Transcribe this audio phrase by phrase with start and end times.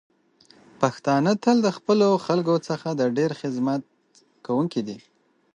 [0.81, 3.81] پښتانه تل د خپلو خلکو څخه د ډیر خدمت
[4.45, 4.99] کوونکی دی.